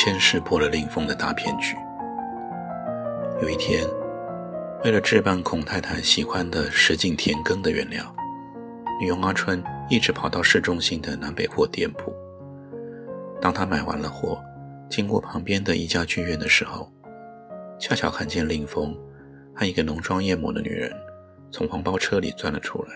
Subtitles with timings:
[0.00, 1.74] 先识破了令凤的大骗局。
[3.42, 3.84] 有一天，
[4.84, 8.14] 为了置办孔太太喜欢的石井田羹的原料，
[9.00, 12.14] 女佣阿春一直跑到市中心的南北货店铺。
[13.40, 14.40] 当她买完了货，
[14.88, 16.88] 经过旁边的一家剧院的时候，
[17.80, 18.96] 恰巧看见令凤
[19.52, 20.92] 和一个浓妆艳抹的女人
[21.50, 22.90] 从黄包车里钻了出来。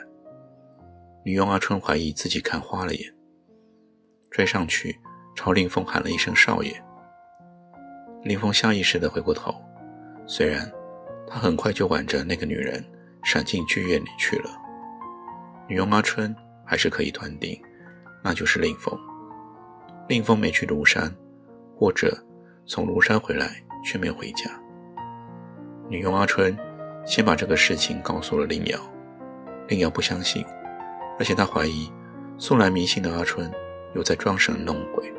[1.25, 3.13] 女佣阿春怀疑自己看花了眼。
[4.31, 5.01] 追上去，
[5.35, 6.73] 朝林峰喊了一声“少爷”。
[8.23, 9.55] 林峰下意识地回过头，
[10.27, 10.71] 虽然
[11.27, 12.85] 他很快就挽着那个女人
[13.23, 14.51] 闪进剧院里去了。
[15.69, 16.35] 女佣阿春
[16.65, 17.61] 还是可以断定，
[18.23, 18.97] 那就是令峰。
[20.09, 21.13] 令峰没去庐山，
[21.77, 22.17] 或者
[22.67, 24.51] 从庐山回来却没有回家。
[25.89, 26.57] 女佣阿春
[27.05, 28.79] 先把这个事情告诉了令瑶，
[29.69, 30.45] 令瑶不相信，
[31.19, 31.93] 而且她怀疑
[32.39, 33.51] 素来迷信的阿春。
[33.95, 35.13] 又在装神弄鬼，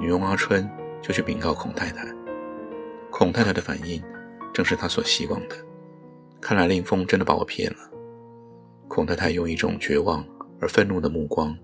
[0.00, 0.68] 女佣阿春
[1.02, 2.06] 就去禀告孔太太。
[3.10, 4.02] 孔太太的反应
[4.54, 5.56] 正是她所希望的。
[6.40, 7.78] 看来令峰真的把我骗了。
[8.88, 10.24] 孔太太用一种绝望
[10.60, 11.54] 而愤怒的目光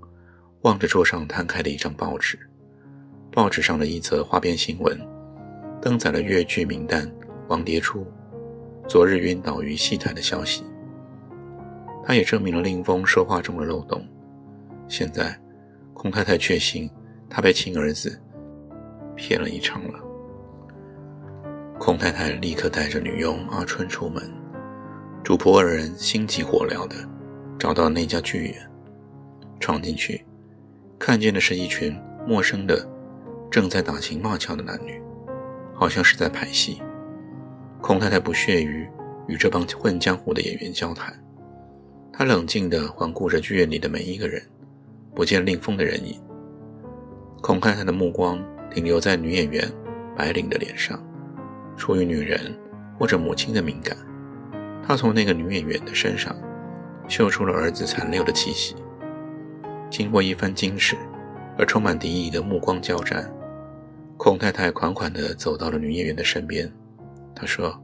[0.62, 2.38] 望着桌上摊开的一张报纸，
[3.32, 5.00] 报纸上的一则花边新闻
[5.80, 7.10] 登载了越剧名旦
[7.48, 8.06] 王蝶初
[8.86, 10.64] 昨日晕倒于戏台的消息。
[12.04, 14.06] 他也证明了令峰说话中的漏洞。
[14.88, 15.38] 现在。
[15.94, 16.88] 孔太太确信，
[17.28, 18.22] 她被亲儿子
[19.18, 19.98] 骗了一场了。
[21.78, 24.22] 孔太太立刻带着女佣阿春出门，
[25.22, 26.96] 主仆二人心急火燎的
[27.58, 28.54] 找到那家剧院，
[29.60, 30.24] 闯进去，
[30.98, 31.94] 看见的是一群
[32.26, 32.88] 陌生的、
[33.50, 35.02] 正在打情骂俏的男女，
[35.74, 36.80] 好像是在排戏。
[37.80, 38.88] 孔太太不屑于
[39.26, 41.12] 与这帮混江湖的演员交谈，
[42.12, 44.40] 她冷静地环顾着剧院里的每一个人。
[45.14, 46.20] 不见令风的人影，
[47.40, 48.40] 孔太太的目光
[48.70, 49.70] 停留在女演员
[50.16, 51.02] 白领的脸上，
[51.76, 52.56] 出于女人
[52.98, 53.96] 或者母亲的敏感，
[54.86, 56.34] 她从那个女演员的身上
[57.08, 58.74] 嗅出了儿子残留的气息。
[59.90, 60.96] 经过一番惊世
[61.56, 63.32] 而充满敌意的目光交战，
[64.16, 66.70] 孔太太款款地走到了女演员的身边，
[67.34, 67.80] 她说：“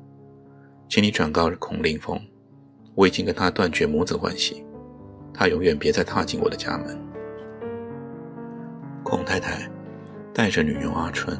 [0.88, 2.20] 请你转告孔令风，
[2.94, 4.64] 我已经跟他断绝母子关系，
[5.32, 6.98] 他永远别再踏进我的家门。”
[9.02, 9.68] 孔太太
[10.34, 11.38] 带着女佣阿春，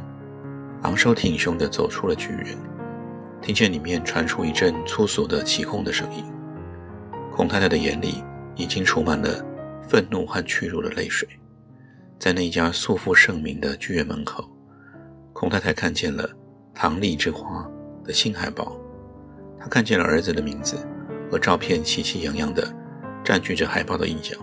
[0.82, 2.56] 昂首挺胸地走出了剧院，
[3.42, 6.24] 听见里面传出一阵粗俗的起哄的声音。
[7.32, 8.22] 孔太太的眼里
[8.54, 9.44] 已经充满了
[9.82, 11.28] 愤怒和屈辱的泪水。
[12.20, 14.48] 在那家素负盛名的剧院门口，
[15.32, 16.30] 孔太太看见了
[16.72, 17.68] “唐丽之花”
[18.06, 18.78] 的新海报，
[19.58, 20.76] 她看见了儿子的名字
[21.28, 22.72] 和照片，喜气洋洋地
[23.24, 24.36] 占据着海报的一角。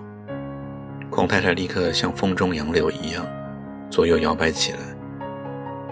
[1.10, 3.26] 孔太太立刻像风中杨柳一样，
[3.92, 4.80] 左右摇摆起来。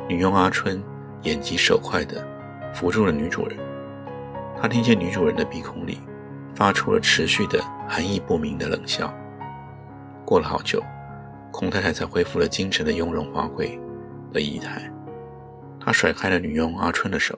[0.08, 0.82] 女佣阿春
[1.22, 2.26] 眼疾手快地
[2.74, 3.60] 扶住了女主人。
[4.60, 6.00] 她听见女主人的鼻孔里
[6.56, 9.14] 发出了持续的含义不明的冷笑。
[10.26, 10.82] 过了好久，
[11.52, 13.80] 孔太太才恢复了精神的雍容华贵
[14.32, 14.92] 的仪态。
[15.80, 17.38] 她甩开了女佣阿春的手，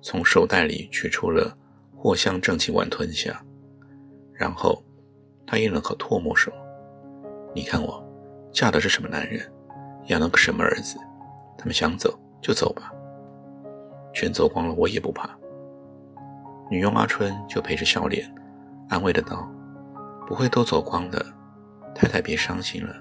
[0.00, 1.56] 从手袋里取出了
[2.02, 3.40] 藿香正气丸吞下，
[4.32, 4.82] 然后
[5.46, 6.52] 她咽了口唾沫说。
[7.54, 8.04] 你看我，
[8.52, 9.40] 嫁的是什么男人，
[10.06, 10.98] 养了个什么儿子？
[11.58, 12.92] 他们想走就走吧，
[14.12, 15.28] 全走光了我也不怕。
[16.70, 18.30] 女佣阿春就陪着笑脸，
[18.88, 19.48] 安慰的道
[20.26, 21.24] ：“不会都走光的，
[21.94, 22.94] 太太别伤心了。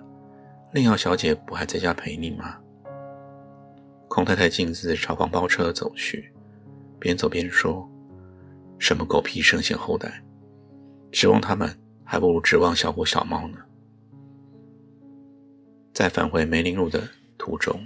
[0.71, 2.57] 令瑶小姐不还在家陪你吗？”
[4.07, 6.33] 孔太太径自朝黄包车走去，
[6.99, 7.87] 边走边说
[8.79, 10.23] ：“什么狗屁圣贤后代，
[11.11, 11.69] 指望他们
[12.03, 13.57] 还不如指望小虎小猫呢。”
[15.95, 17.01] 在返回梅林路的
[17.37, 17.79] 途中，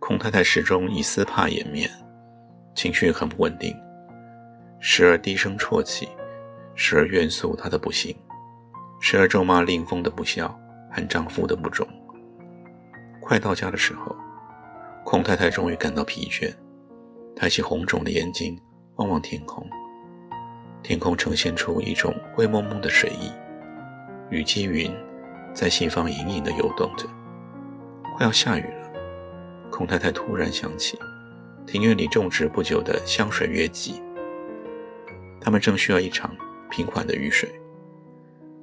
[0.00, 1.88] 孔太太始终以丝帕掩面，
[2.74, 3.72] 情绪很不稳定，
[4.80, 6.08] 时而低声啜泣，
[6.74, 8.16] 时而怨诉她的不幸，
[8.98, 10.48] 时而咒骂令风的不孝
[10.90, 11.86] 和丈夫的不忠。
[13.20, 14.16] 快到家的时候，
[15.04, 16.52] 孔太太终于感到疲倦，
[17.36, 18.60] 抬起红肿的眼睛
[18.96, 19.64] 望望天空，
[20.82, 23.30] 天空呈现出一种灰蒙蒙的水意，
[24.30, 24.92] 雨积云。
[25.54, 27.06] 在西方隐隐地游动着，
[28.16, 28.90] 快要下雨了。
[29.70, 30.98] 孔太太突然想起
[31.66, 34.02] 庭院里种植不久的香水月季，
[35.40, 36.36] 他们正需要一场
[36.70, 37.48] 平缓的雨水。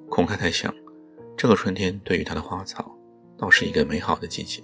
[0.09, 0.73] 孔太太想，
[1.37, 2.93] 这个春天对于她的花草，
[3.37, 4.61] 倒是一个美好的季节。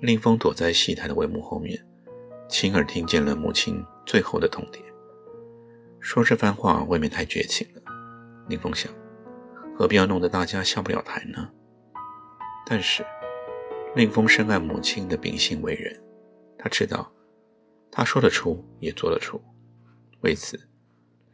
[0.00, 1.82] 令风躲在戏台的帷幕后面，
[2.48, 4.80] 亲耳听见了母亲最后的通牒。
[5.98, 7.82] 说这番话未免太绝情了。
[8.48, 8.92] 令风想，
[9.78, 11.52] 何必要弄得大家下不了台呢？
[12.64, 13.04] 但是，
[13.94, 16.02] 令风深爱母亲的秉性为人，
[16.58, 17.12] 他知道，
[17.90, 19.38] 他说得出也做得出。
[20.22, 20.58] 为此，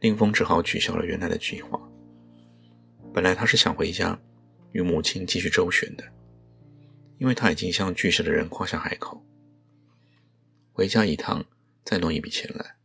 [0.01, 1.79] 令风只好取消了原来的计划。
[3.13, 4.19] 本来他是想回家
[4.73, 6.03] 与母亲继续周旋的。
[7.19, 9.23] 因为他已经向剧社的人夸下海口，
[10.73, 11.45] 回家一趟
[11.85, 12.75] 再弄一笔钱来，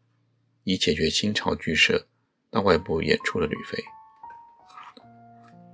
[0.62, 2.06] 以解决清朝剧社
[2.49, 3.82] 到外部演出的旅费。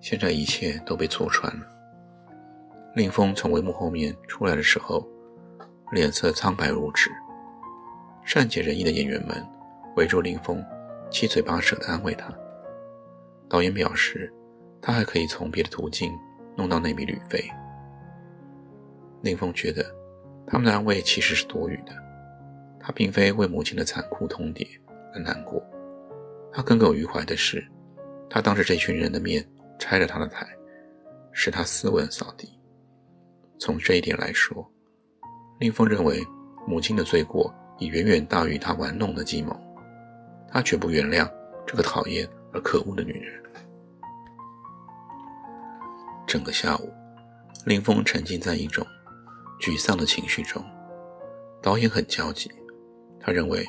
[0.05, 1.67] 现在一切都被戳穿了。
[2.95, 5.03] 令风从帷幕后面出来的时候，
[5.93, 7.11] 脸色苍白如纸。
[8.23, 9.43] 善解人意的演员们
[9.97, 10.63] 围住令风，
[11.11, 12.31] 七嘴八舌地安慰他。
[13.49, 14.31] 导演表示，
[14.79, 16.13] 他还可以从别的途径
[16.55, 17.43] 弄到那笔旅费。
[19.23, 19.83] 令风觉得，
[20.47, 21.95] 他们的安慰其实是多余的。
[22.79, 24.69] 他并非为母亲的残酷通牒
[25.15, 25.63] 而难过，
[26.53, 27.67] 他耿耿于怀的是，
[28.29, 29.43] 他当着这群人的面
[29.85, 30.49] 拆了他的台，
[31.31, 32.59] 使他斯文扫地。
[33.59, 34.67] 从这一点来说，
[35.61, 36.25] 令峰认为
[36.67, 39.55] 母亲的罪过已远远大于他玩弄的计谋。
[40.51, 41.31] 他绝不原谅
[41.67, 43.43] 这个讨厌而可恶的女人。
[46.27, 46.91] 整个下午，
[47.67, 48.87] 林峰沉浸在一种。
[49.61, 50.65] 沮丧的情绪中，
[51.63, 52.51] 导演很焦急。
[53.21, 53.67] 他认为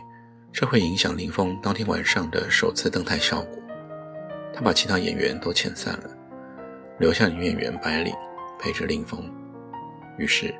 [0.53, 3.64] 这会影响林峰当天晚上的首次登台效果。
[4.55, 6.09] 他把其他演员都遣散了，
[6.97, 8.15] 留下女演员白领
[8.57, 9.29] 陪着林峰。
[10.17, 10.55] 于是，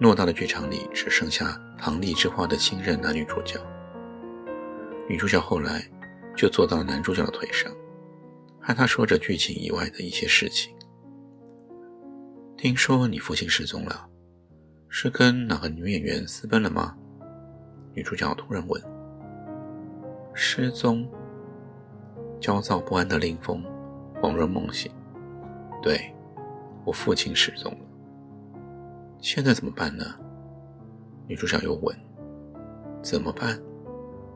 [0.00, 3.58] 偌大的剧场里只剩下唐丽之花的新任男女主角。
[5.08, 5.84] 女主角后来
[6.36, 7.72] 就坐到了男主角的腿上，
[8.60, 10.72] 和他说着剧情以外的一些事情。
[12.56, 14.08] 听说你父亲失踪了。
[14.88, 16.94] 是跟哪个女演员私奔了吗？
[17.94, 18.80] 女主角突然问。
[20.34, 21.04] 失踪。
[22.44, 23.64] 焦躁不安的林峰
[24.20, 24.92] 恍若梦醒。
[25.80, 26.14] 对，
[26.84, 27.78] 我父亲失踪了。
[29.18, 30.04] 现在怎么办呢？
[31.26, 31.96] 女主角又问。
[33.00, 33.58] 怎么办？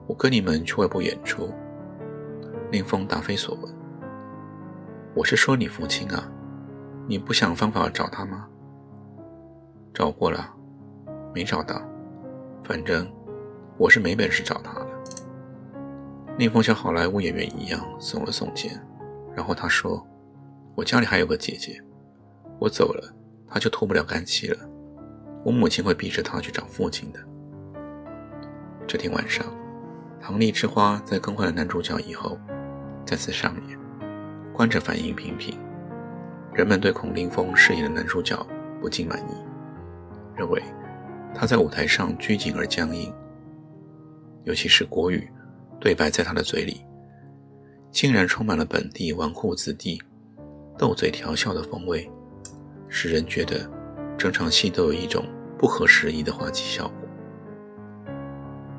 [0.06, 1.52] 我跟你们去外部演出。
[2.70, 3.74] 林峰答非所问。
[5.14, 6.32] 我是说你父亲啊，
[7.06, 8.48] 你不想方法找他吗？
[9.92, 10.50] 找过了，
[11.34, 11.78] 没找到。
[12.64, 13.06] 反正
[13.76, 14.72] 我是没本事找他
[16.38, 16.44] 的。
[16.44, 18.80] 宁风像好莱坞演员一样耸了耸肩，
[19.34, 20.06] 然后他说
[20.76, 21.82] ：“我家里还有个姐姐，
[22.60, 23.12] 我走了，
[23.48, 24.58] 她就脱不了干系了。
[25.44, 27.18] 我母亲会逼着她去找父亲的。”
[28.86, 29.44] 这天晚上，
[30.20, 32.38] 唐丽之花在更换了男主角以后，
[33.04, 33.78] 再次上演，
[34.52, 35.58] 观者反应平平，
[36.54, 38.34] 人们对孔令峰饰演的男主角
[38.80, 39.32] 不尽满意。
[40.36, 40.62] 认为
[41.34, 43.12] 他在舞台上拘谨而僵硬，
[44.44, 45.28] 尤其是国语
[45.80, 46.84] 对白，在他的嘴里
[47.90, 50.02] 竟然充满了本地纨绔子弟
[50.76, 52.10] 斗嘴调笑的风味，
[52.88, 53.68] 使人觉得
[54.16, 55.24] 整场戏都有一种
[55.58, 57.08] 不合时宜的滑稽效果。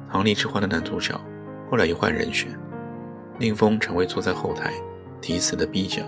[0.12, 1.20] 《唐丽之花》的男主角
[1.70, 2.50] 后来又换人选，
[3.40, 4.74] 令风成为坐在后台
[5.22, 6.04] 题词的 B 角，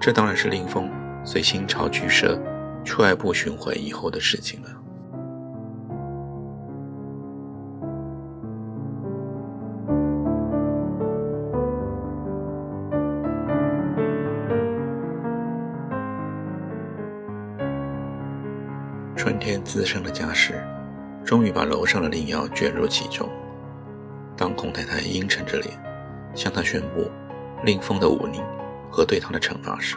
[0.00, 0.90] 这当然是令风
[1.24, 2.40] 随新潮剧社。
[2.84, 4.68] 出外部巡回以后的事情了。
[19.74, 20.64] 滋生的家事，
[21.24, 23.28] 终于把楼上的令瑶卷入其中。
[24.36, 25.76] 当孔太太阴沉着脸
[26.32, 27.10] 向他宣布
[27.64, 28.40] 令风的忤逆
[28.88, 29.96] 和对他的惩罚时，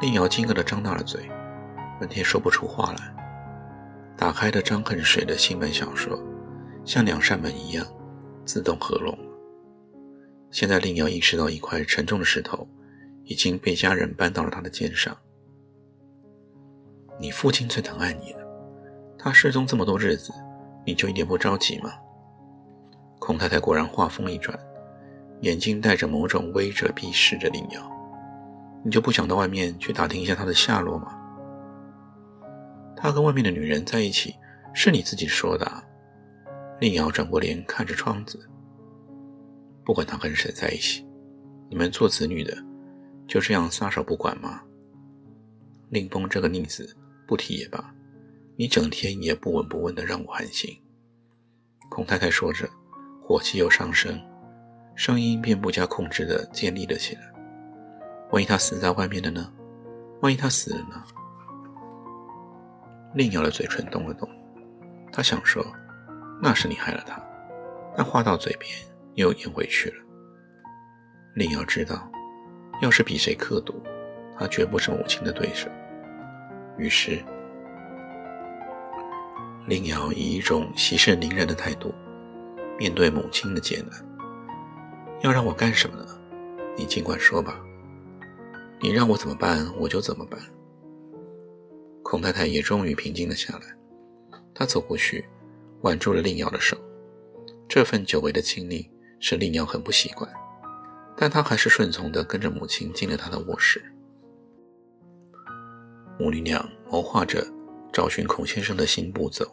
[0.00, 1.28] 令瑶惊愕地张大了嘴。
[2.00, 3.14] 半天说不出话来，
[4.16, 6.18] 打开的张恨水的新本小说，
[6.82, 7.86] 像两扇门一样
[8.46, 9.18] 自动合拢。
[10.50, 12.66] 现在令瑶意识到一块沉重的石头
[13.24, 15.14] 已经被家人搬到了他的肩上。
[17.20, 18.47] 你父亲最疼爱你了，
[19.18, 20.32] 他失踪这么多日子，
[20.86, 21.90] 你就一点不着急吗？
[23.18, 24.56] 孔太太果然话锋一转，
[25.40, 27.82] 眼睛带着某种威者逼视着令瑶
[28.84, 31.14] ：“你就不想到外面去打听一下他的下落吗？”
[32.96, 34.34] 他跟外面的女人在一起，
[34.72, 35.70] 是你自己说的。
[36.80, 38.48] 令瑶转过脸看着窗子。
[39.84, 41.06] 不管他跟谁在一起，
[41.68, 42.56] 你们做子女的
[43.26, 44.62] 就这样撒手不管吗？
[45.90, 46.96] 令风这个逆子
[47.26, 47.92] 不提也罢，
[48.60, 50.76] 你整天也不闻不问的让我寒心。
[51.88, 52.68] 孔太太说着，
[53.22, 54.20] 火气又上升，
[54.96, 57.20] 声音便不加控制的尖利了起来。
[58.32, 59.52] 万一他死在外面了呢？
[60.22, 61.04] 万一他死了呢？
[63.14, 64.28] 令瑶的嘴唇动了动，
[65.12, 65.64] 他想说
[66.42, 67.24] ：“那是你害了他。”
[67.96, 68.68] 但话到嘴边
[69.14, 69.96] 又咽回去了。
[71.36, 72.10] 令瑶知道，
[72.82, 73.80] 要是比谁刻毒，
[74.36, 75.70] 他绝不是母亲的对手。
[76.76, 77.24] 于是，
[79.68, 81.94] 令瑶以一种息事宁人的态度
[82.78, 84.02] 面对母亲的劫难
[85.20, 86.06] ：“要让我干什么呢？
[86.74, 87.60] 你尽管说吧。
[88.80, 90.40] 你让我怎么办，我就怎么办。”
[92.02, 93.76] 孔太太也终于平静了下来，
[94.54, 95.28] 她走过去，
[95.82, 96.74] 挽住了令瑶的手。
[97.68, 100.30] 这份久违的亲昵使令瑶很不习惯，
[101.14, 103.84] 但她还是顺从地跟着母亲进了她的卧室。
[106.18, 107.46] 母女俩谋划着
[107.92, 109.50] 找寻孔先生的新步骤。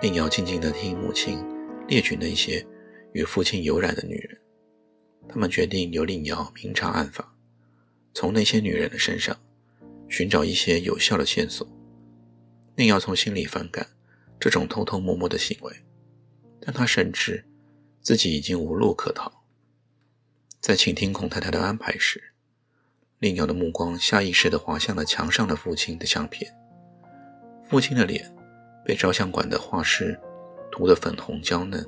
[0.00, 1.44] 令瑶静静地听母亲
[1.86, 2.64] 列举那些
[3.12, 4.40] 与父亲有染的女人，
[5.28, 7.26] 他们决定由令瑶明察暗访，
[8.14, 9.36] 从那些女人的身上。
[10.10, 11.68] 寻找一些有效的线索，
[12.76, 13.86] 宁瑶从心里反感
[14.40, 15.84] 这种偷偷摸摸的行为，
[16.58, 17.44] 但他深知
[18.00, 19.30] 自己已经无路可逃。
[20.62, 22.32] 在倾听孔太太的安排时，
[23.18, 26.50] 令瑶的目光下意识地滑向了墙上的父亲的相片。
[27.68, 28.24] 父亲的脸
[28.84, 30.18] 被照相馆的画师
[30.72, 31.86] 涂得粉红娇嫩，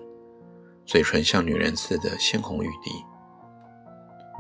[0.85, 2.91] 嘴唇像女人似的鲜红欲滴，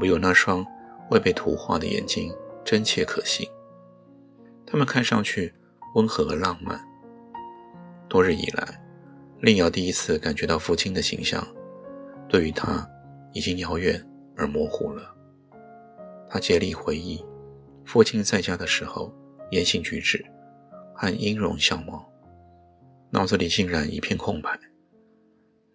[0.00, 0.64] 唯有那双
[1.10, 2.30] 未被涂画的眼睛
[2.62, 3.48] 真切可信。
[4.66, 5.54] 他们看上去
[5.94, 6.78] 温和而浪漫。
[8.06, 8.82] 多日以来，
[9.40, 11.46] 令瑶第一次感觉到父亲的形象
[12.28, 12.86] 对于他
[13.32, 14.04] 已经遥远
[14.36, 15.14] 而模糊了。
[16.28, 17.24] 他竭力回忆
[17.84, 19.12] 父亲在家的时候
[19.50, 20.24] 言行举止
[21.00, 22.06] 和音容相貌，
[23.08, 24.50] 脑子里竟然一片空白。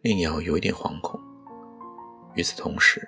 [0.04, 1.20] 令瑶有一点惶恐。
[2.36, 3.02] 与此同时，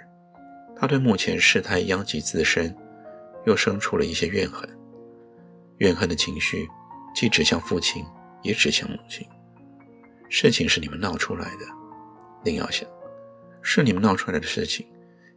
[0.75, 2.75] 他对目前事态殃及自身
[3.45, 4.67] 又生出了一些怨恨。
[5.77, 6.67] 怨恨的情绪，
[7.13, 8.03] 既指向父亲，
[8.41, 9.23] 也指向母亲。
[10.27, 11.67] 事情是你们闹出来的，
[12.43, 12.89] 林瑶想，
[13.61, 14.87] 是你们闹出来的事情，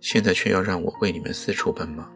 [0.01, 2.11] 现在却要让我为你们四处奔忙。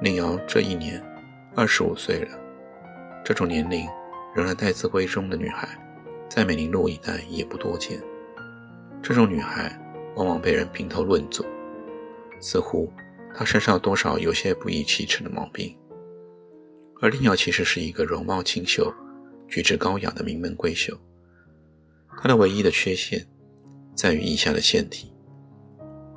[0.00, 1.00] 令瑶这一年
[1.54, 2.38] 二十五岁了，
[3.22, 3.86] 这种年龄
[4.34, 5.68] 仍然待字闺中的女孩，
[6.26, 8.00] 在美林路一带也不多见。
[9.02, 9.78] 这种女孩
[10.16, 11.44] 往往被人评头论足，
[12.40, 12.90] 似乎
[13.34, 15.76] 她身上多少有些不易启齿的毛病。
[17.02, 18.90] 而林瑶其实是一个容貌清秀、
[19.46, 20.96] 举止高雅的名门闺秀。
[22.22, 23.26] 她的唯一的缺陷
[23.94, 25.12] 在于腋下的腺体，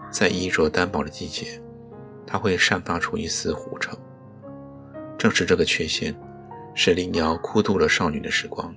[0.09, 1.61] 在衣着单薄的季节，
[2.25, 3.97] 她会散发出一丝狐臭。
[5.17, 6.15] 正是这个缺陷，
[6.73, 8.73] 使林瑶枯度了少女的时光，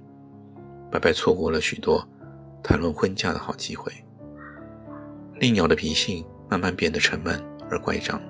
[0.91, 2.07] 白白错过了许多
[2.63, 3.93] 谈论婚嫁的好机会。
[5.41, 8.21] 林瑶的脾性慢慢变得沉闷而乖张。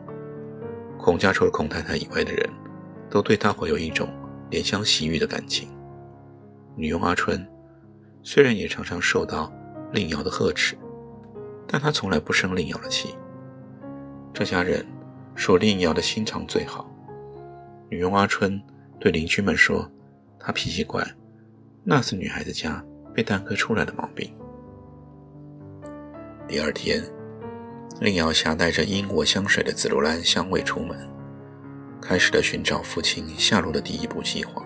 [0.98, 2.48] 孔家除了孔太太以外的人。
[3.10, 4.06] 都对她怀有一种
[4.50, 5.66] 怜香惜玉的感情。
[6.76, 7.42] 女佣阿春
[8.22, 9.50] 虽然也常常受到
[9.92, 10.76] 令瑶的呵斥，
[11.66, 13.14] 但她从来不生令瑶的气。
[14.32, 14.86] 这家人
[15.34, 16.86] 说令瑶的心肠最好。
[17.90, 18.60] 女佣阿春
[19.00, 19.90] 对邻居们说
[20.38, 21.06] ：“她脾气怪，
[21.84, 24.30] 那是女孩子家被耽搁出来的毛病。”
[26.46, 27.02] 第二天，
[28.00, 30.96] 令瑶携带着英国香水的紫罗兰香味出门。
[32.00, 34.64] 开始了寻找父亲下落的第一步计划。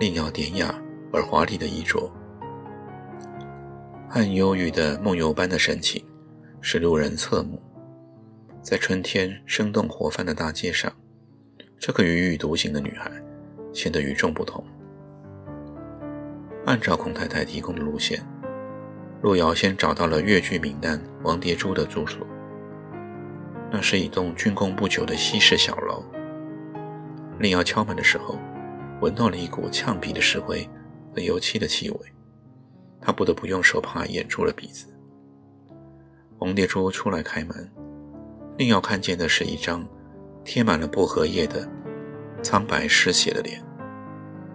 [0.00, 0.74] 令瑶典雅
[1.12, 2.10] 而华丽的衣着，
[4.08, 6.04] 和忧郁的梦游般的神情，
[6.60, 7.62] 使路人侧目。
[8.60, 10.92] 在春天生动活泛的大街上，
[11.86, 13.12] 这个踽踽独行的女孩
[13.74, 14.64] 显得与众不同。
[16.64, 18.26] 按照孔太太提供的路线，
[19.20, 22.26] 路遥先找到了越剧名旦王蝶珠的住所。
[23.70, 26.02] 那是一栋竣工不久的西式小楼。
[27.38, 28.38] 令瑶敲门的时候，
[29.02, 30.66] 闻到了一股呛鼻的石灰
[31.14, 31.98] 和油漆的气味，
[32.98, 34.86] 她不得不用手帕掩住了鼻子。
[36.38, 37.70] 王蝶珠出来开门，
[38.56, 39.86] 令瑶看见的是一张
[40.44, 41.68] 贴满了薄荷叶的
[42.42, 43.62] 苍白失血的脸。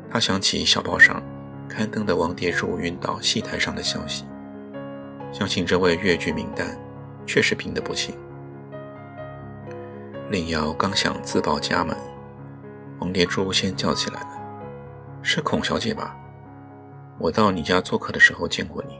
[0.10, 1.22] 他想起小报上
[1.67, 4.25] 刊登的王蝶珠晕倒戏台上的消息，
[5.31, 6.77] 相信这位越剧名旦
[7.25, 8.15] 确实病得不轻。
[10.29, 11.96] 令瑶刚想自报家门，
[13.00, 14.27] 王蝶珠先叫起来了
[15.22, 16.15] ：“是孔小姐吧？
[17.19, 19.00] 我到你家做客的时候见过你，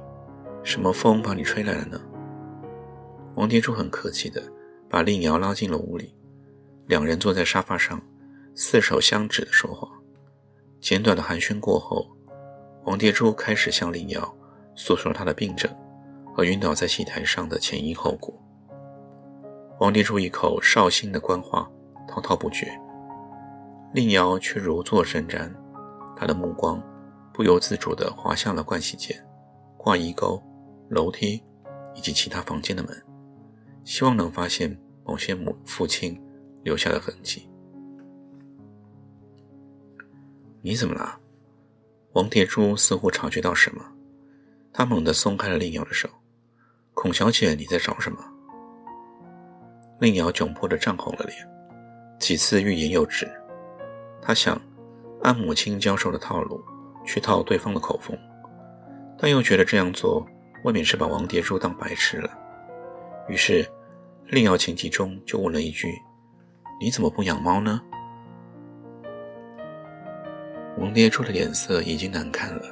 [0.64, 2.00] 什么风把你吹来了呢？”
[3.36, 4.44] 王蝶珠很客气地
[4.90, 6.14] 把令瑶拉进了屋里，
[6.90, 8.02] 两人坐在沙发上，
[8.56, 9.88] 四手相指的说话。
[10.82, 12.10] 简短的寒暄过后，
[12.84, 14.36] 王蝶珠开始向令瑶
[14.74, 15.72] 诉说她的病症
[16.34, 18.34] 和晕倒在戏台上的前因后果。
[19.80, 21.70] 王蝶珠一口绍兴的官话
[22.08, 22.68] 滔滔不绝，
[23.94, 25.54] 令瑶却如坐针毡，
[26.18, 26.82] 她的目光
[27.32, 29.16] 不由自主地滑向了盥洗间、
[29.78, 30.42] 挂衣钩、
[30.90, 31.44] 楼梯
[31.94, 33.00] 以及其他房间的门，
[33.84, 34.76] 希望能发现。
[35.06, 36.22] 某些母父亲
[36.64, 37.50] 留下的痕迹。
[40.62, 41.20] 你怎么了？
[42.14, 43.84] 王蝶珠似乎察觉到什么，
[44.74, 46.10] 她猛地松开了令瑶的手。
[46.94, 48.18] 孔小姐，你在找什么？
[50.00, 51.48] 令瑶窘迫的涨红了脸，
[52.20, 53.30] 几次欲言又止。
[54.22, 54.62] 她想
[55.22, 56.62] 按母亲教授的套路
[57.06, 58.18] 去套对方的口风，
[59.18, 60.26] 但又觉得这样做
[60.64, 62.30] 未免是把王蝶珠当白痴了。
[63.28, 63.68] 于是。
[64.32, 66.00] 令瑶情急中就问了一句
[66.80, 67.82] ：“你怎么不养猫呢？”
[70.78, 72.64] 王蝶珠的脸色已经难看了，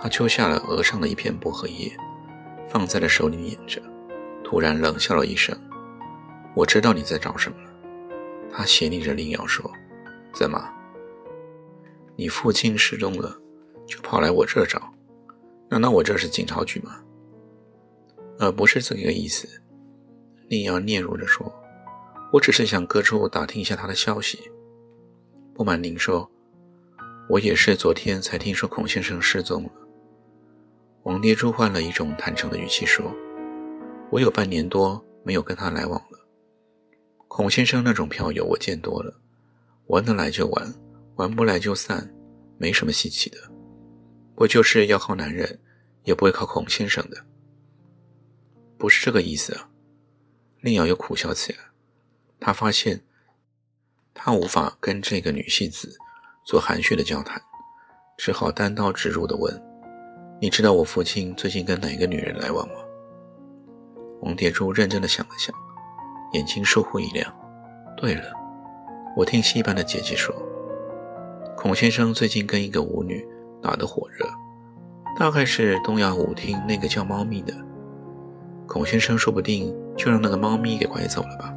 [0.00, 1.92] 她揪下了额上的一片薄荷叶，
[2.68, 3.82] 放在了手里捻着，
[4.42, 5.56] 突然冷笑了一声
[6.56, 7.70] ：“我知道你在找什么了。”
[8.50, 9.70] 他斜睨着令瑶说
[10.32, 10.58] ：“怎么？
[12.16, 13.34] 你父亲失踪了，
[13.86, 14.92] 就跑来我这找？
[15.70, 16.98] 难道我这是警察局吗
[18.38, 19.46] ？”“呃，不是这个意思。”
[20.48, 21.52] 令瑶嗫嚅着说
[22.32, 24.50] ：“我只是想各处打听一下他的消息。
[25.54, 26.28] 不瞒您说，
[27.28, 29.70] 我也是昨天才听说孔先生失踪了。”
[31.04, 33.14] 王爹珠换了一种坦诚的语气说
[34.10, 36.18] ：“我有半年多没有跟他来往了。
[37.28, 39.14] 孔先生那种票友我见多了，
[39.88, 40.74] 玩得来就玩，
[41.16, 42.08] 玩不来就散，
[42.56, 43.36] 没什么稀奇的。
[44.36, 45.60] 我就是要靠男人，
[46.04, 47.16] 也不会靠孔先生的。
[48.78, 49.68] 不是这个意思啊。”
[50.62, 51.58] 令瑶又苦笑起来，
[52.44, 53.00] 他发现
[54.12, 55.96] 他无法跟这个女戏子
[56.44, 57.40] 做含蓄的交谈，
[58.18, 59.62] 只好单刀直入地问
[60.42, 62.74] ：“你知道我父亲最近跟哪个女人来往吗？”
[64.22, 65.54] 王蝶珠认真地想了想，
[66.32, 67.32] 眼睛疏忽一亮
[67.96, 68.24] ：“对了，
[69.16, 70.34] 我听戏班的姐姐说，
[71.56, 73.24] 孔先生最近跟一个舞女
[73.62, 74.28] 打得火热，
[75.16, 77.54] 大概是东亚舞厅那个叫猫咪的。
[78.66, 81.54] 孔先生说不定……”就让那个猫咪给拐走了吧。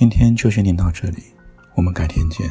[0.00, 1.22] 今天就先念到这里，
[1.74, 2.48] 我们改天见。